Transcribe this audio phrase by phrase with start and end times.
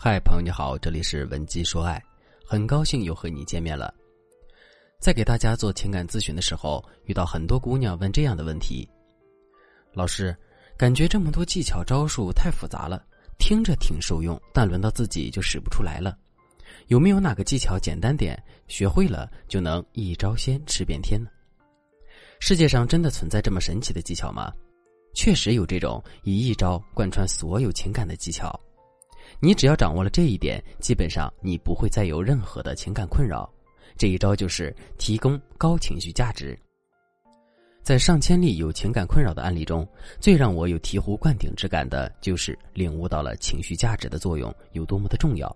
[0.00, 2.00] 嗨，朋友你好，这里是文姬说爱，
[2.46, 3.92] 很高兴又和你见面了。
[5.00, 8.88] 在给大家做情感咨询的时候，遇到很多姑娘问这样的问题：
[9.92, 10.32] 老师，
[10.76, 13.04] 感觉这么多技巧招数太复杂了，
[13.40, 16.16] 听着挺受用，但轮到自己就使不出来了。
[16.86, 21.28] 有没有哪个技巧简单点，学会了就能一招鲜吃遍天呢？
[22.38, 24.52] 世界上真的存在这么神奇的技巧吗？
[25.12, 28.48] 确实有这种以一招贯穿所有情感的技巧。
[29.40, 33.48] 你只要掌握了这一点，基本上你不会再有任何的情感困扰。
[33.96, 36.58] 这一招就是提供高情绪价值。
[37.82, 39.86] 在上千例有情感困扰的案例中，
[40.20, 45.54] 最让我有醍醐灌顶之感的就是领悟到了情绪价值的作用有多么的重要。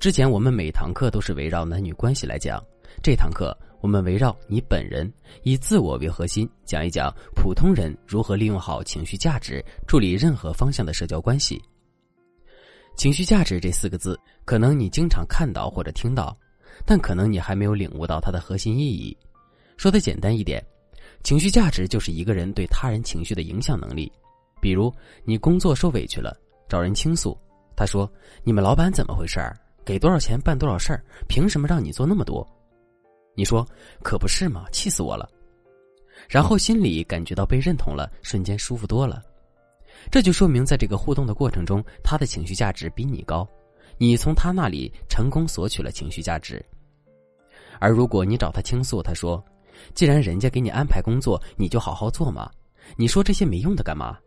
[0.00, 2.64] 之前我们每堂课都是围绕男女关系来讲，
[3.02, 5.12] 这堂课我们围绕你本人，
[5.42, 11.62] 以自我为核心，讲一讲普通人如何利用好情绪价值，处理任何方向的社交关系。
[12.98, 16.36] 情绪价值这四个字，可能你经常看到或者听到，
[16.84, 19.16] 但可能你还没有领悟到它的核心意义。
[19.76, 20.60] 说的简单一点，
[21.22, 24.10] 情绪价值就是一个人对他人情绪的影响能力。
[24.60, 24.92] 比如
[25.24, 26.36] 你工作受委屈了，
[26.68, 27.38] 找人倾诉，
[27.76, 28.10] 他说
[28.42, 29.56] ：“你们老板怎么回事儿？
[29.84, 31.00] 给多少钱办多少事儿？
[31.28, 32.44] 凭什么让你做那么多？”
[33.36, 33.64] 你说
[34.02, 35.30] ：“可不是嘛，气死我了。”
[36.28, 39.22] 然后心里感觉到被认同了，瞬间舒服多了。
[40.10, 43.46] 这就说明，在这个互动的过程中，他的情绪价值比你高，
[43.98, 46.64] 你从他那里成功索取了情绪价值。
[47.78, 49.44] 而如果你找他倾诉，他说
[49.94, 52.50] ：“既然人家给你安排工作，你就好好做嘛，
[52.96, 54.18] 你说这些没用的干嘛？”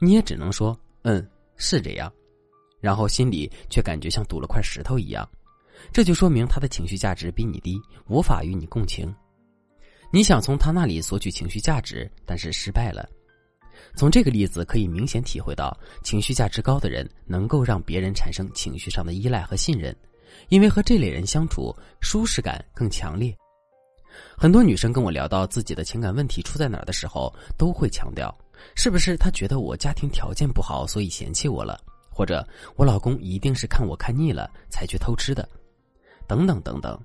[0.00, 2.12] 你也只能说：“嗯，是这样。”
[2.80, 5.28] 然后心里却感觉像堵了块石头一样。
[5.92, 9.12] 这就说明他的情绪价值比你低，无法与你共情。
[10.12, 13.08] 你想从他那里索取情绪价值，但是失败了。
[13.94, 19.94] 从这个例子可以明显体会到，情绪价值高的人能够让别人产生情绪上的依赖和信任，
[20.48, 23.36] 因为和这类人相处舒适感更强烈。
[24.36, 28.34] 很多女生跟我聊到自己的情感问题出在哪儿的时候，都会强调：
[28.74, 31.78] 是不是她觉得我家庭条件不好，所以嫌弃我了？
[32.10, 35.48] 或者我老公一定是看我看腻了才去偷吃的？
[36.26, 36.98] 等等等等。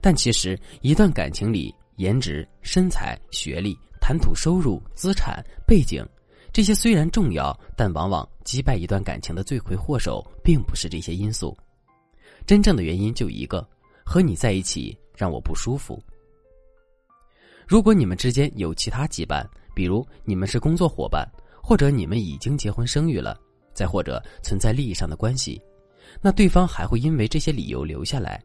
[0.00, 3.76] 但其实，一段感情里，颜值、身材、学历。
[4.06, 6.06] 谈吐、收入、资产、背景，
[6.52, 11.58] 这些虽然重要，但往往击败一段感情的罪魁祸首，并不是这些因素。
[12.46, 13.68] 真正的原因就一个：
[14.04, 16.00] 和你在一起让我不舒服。
[17.66, 19.44] 如果你们之间有其他羁绊，
[19.74, 21.28] 比如你们是工作伙伴，
[21.60, 23.36] 或者你们已经结婚生育了，
[23.74, 25.60] 再或者存在利益上的关系，
[26.22, 28.40] 那对方还会因为这些理由留下来。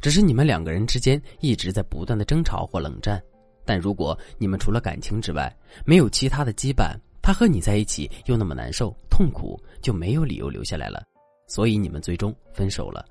[0.00, 3.22] 只是你们两个人之间一直在不断的争吵或冷战。
[3.64, 5.54] 但如果你们除了感情之外
[5.84, 11.02] 没有其他的羁绊，他和你在一起又那么难受痛苦，就没有理由留下来了，
[11.48, 13.04] 所以你们最终分手了。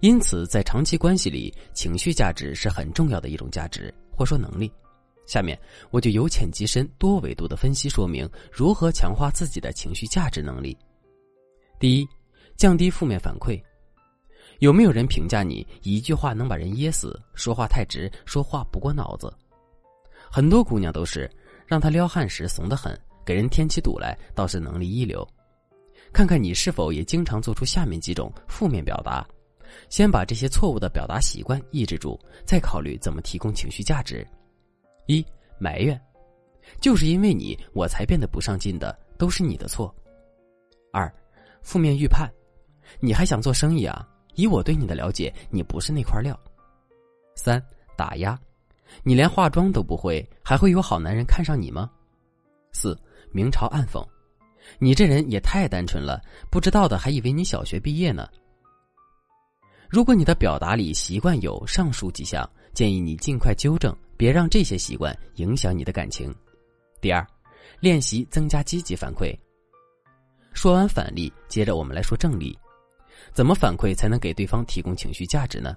[0.00, 4.70] 因此，在长期关系里，情绪价值是很重要的一种价值，或说能力。
[5.26, 5.58] 下面
[5.90, 10.76] 我就由浅及深、多维度的分析说明如何强化自己的情绪价值能力。
[11.78, 12.08] 第一，
[12.56, 13.60] 降低负面反馈。
[14.60, 17.18] 有没有人评价你一句话能把人噎死？
[17.34, 19.32] 说话太直，说话不过脑子。
[20.30, 21.28] 很多姑娘都是
[21.66, 25.26] 让他撩汉时怂得很，给人添起堵来倒是能力一流。
[26.12, 29.26] 看看你是否也经常做出下面几种负面表达，
[29.88, 34.26] 先把这些错误的表达习惯抑制住，再考虑怎么提供情绪价值。
[35.06, 35.24] 一
[35.58, 35.98] 埋怨，
[36.82, 39.94] 就是因为你我才变得不上进的，都是你的错。
[40.92, 41.10] 二
[41.62, 42.30] 负面预判，
[43.00, 44.06] 你还想做生意啊？
[44.34, 46.38] 以我对你的了解，你不是那块料。
[47.34, 47.62] 三
[47.96, 48.38] 打压，
[49.02, 51.90] 你连化妆都不会，还会有好男人看上你吗？
[52.72, 52.98] 四
[53.32, 54.06] 明嘲暗讽，
[54.78, 56.20] 你这人也太单纯了，
[56.50, 58.28] 不知道的还以为你小学毕业呢。
[59.88, 66.32] 如果你的表达里习惯有上述几项，建议你尽快纠正，别让这些习惯影响你的感情。
[67.00, 67.26] 第二，
[67.80, 69.36] 练习增加积极反馈。
[70.52, 72.56] 说完反例，接着我们来说正例。
[73.32, 75.76] 怎么反馈才能给对方提供情绪价值呢？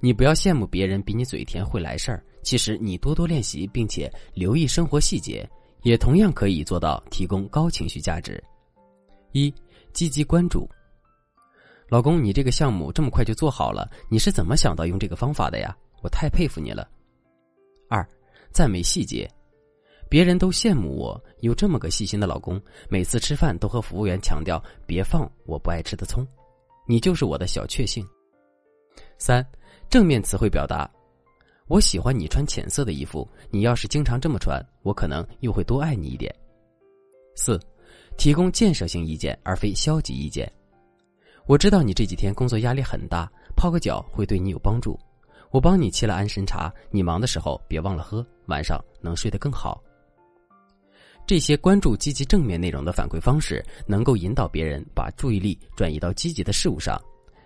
[0.00, 5.48] 你不要羡慕别人比你嘴甜会来事儿，其实你多多练习，并且留意生活细节，
[5.82, 8.42] 也同样可以做到提供高情绪价值。
[9.32, 9.52] 一、
[9.92, 10.68] 积极关注。
[11.88, 15.76] 老公，你这个项目这么快就做好了，你是怎么想到用这个方法的呀？
[16.00, 16.88] 我太佩服你了。
[17.88, 18.06] 二、
[18.52, 19.28] 赞美细节。
[20.08, 26.26] 别人都羡慕我有这么个细心的老公，每次吃饭都和服务员强调别放我不爱吃的葱。
[26.86, 28.06] 你就是我的小确幸。
[29.18, 29.46] 三，
[29.90, 30.90] 正面词汇表达，
[31.66, 36.34] 我喜欢你穿浅色的衣服，你要是经常这么穿，我可能又会多爱你一点。
[37.36, 37.60] 四，
[38.16, 40.50] 提供建设性意见而非消极意见。
[41.46, 44.98] 我知道你这几天工作压力很大，泡个脚会对你有帮助。
[45.50, 49.82] 我帮你沏了安神茶，你忙的时候别忘了喝，晚上能睡得更好。
[51.28, 56.98] 这些关注积极正面内容的反馈方式，能够引导别人把注意力转移到积极的事物上，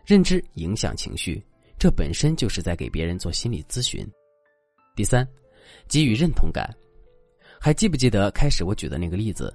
[0.06, 1.44] 认知影响情绪，
[1.80, 4.06] 这本身就是在给别人做心理咨询。
[4.94, 5.26] 第三，
[5.88, 6.72] 给予认同感。
[7.58, 9.52] 还记不记得开始我举的那个例子？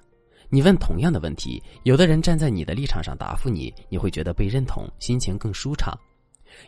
[0.50, 5.98] 你问同样的问题，有的人站在你的立场上答复你，你会觉得被认同，心情更舒畅；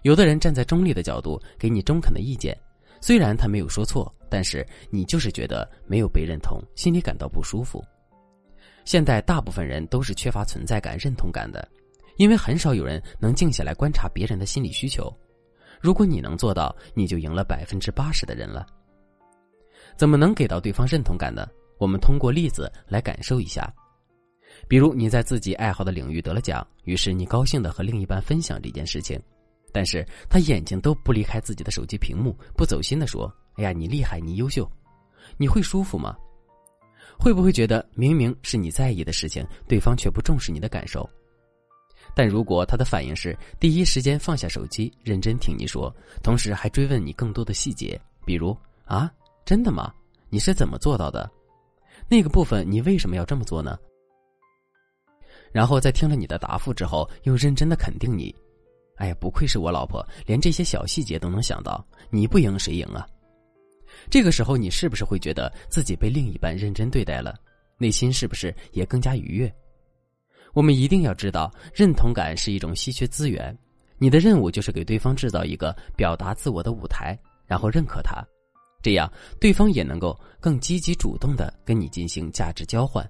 [0.04, 2.58] 有的人站在中立的角度给你中肯的意见，
[3.02, 7.84] 虽然他没有说错，但是你就是觉得没有被认同，心里感到不舒服。
[8.86, 11.68] 现在大部分人都是缺乏存在感、认同感的，
[12.18, 15.14] 因为很少有人能静下来观察别人的心理需求。
[15.80, 18.66] 如果你能做到，你就赢了百分之八十的人了。
[19.96, 21.48] 怎么能给到对方认同感呢？
[21.78, 23.74] 我们通过例子来感受一下。
[24.68, 29.18] 比如你在自己爱好的领域得了奖，于是你高兴的和另一半分享这件事情，
[29.72, 34.70] 但是他眼睛都不离开自己的手机屏幕，不走心的说：“哎呀，你厉害，你优秀。”
[35.38, 36.16] 你会舒服吗？
[37.20, 41.08] 会不会觉得明明是你在意的事情，对方却不重视你的感受？
[42.16, 45.94] 但如果他的反应是第一时间放下手机，认真听你说，
[46.24, 49.12] 同时还追问你更多的细节，比如啊，
[49.46, 49.94] 真的吗？
[50.30, 51.30] 你是怎么做到的？
[52.08, 53.78] 那个部分你为什么要这么做呢？
[55.52, 58.34] 然后在听了你的答复之后，又认真的肯定你，
[59.00, 61.84] 哎呀，不愧是我老婆，连这些小细节都能想到。
[62.10, 63.08] 你不赢谁赢啊？
[64.10, 67.34] 这个时候你是不是会觉得自己被另一半认真对待了？
[67.78, 69.56] 内心是不是也更加愉悦？
[70.54, 73.58] 我们一定要知道，认同感是一种稀缺资源。
[73.98, 77.18] 你的任务就是给对方制造一个表达自我的舞台，
[77.48, 78.22] 然后认可他。
[78.82, 79.10] 这样，
[79.40, 83.10] 对方也能够更积极主动的跟你进行价值交换。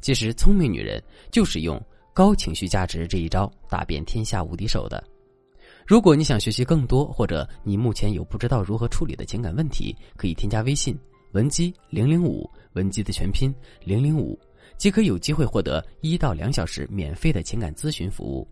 [0.00, 1.02] 其实，聪明女人
[1.32, 1.80] 就是用
[2.14, 5.02] 高情绪价值这一招打遍天下无敌手的。
[5.86, 10.96] 如果你想学习更多，或者你目前有不知道如何处理的情感问题，可以添加微信
[11.32, 13.52] 文姬零零五，文姬的全拼
[13.84, 14.38] 零零五，
[14.78, 18.48] 即可有机会获得一到两小时免费的情感咨询服务。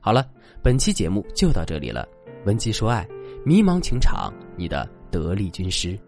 [0.00, 0.28] 好了，
[0.62, 2.08] 本期节目就到这里了。
[2.46, 3.06] 文姬说爱，
[3.44, 4.88] 迷茫情场，你的。
[5.10, 5.98] 得力军师。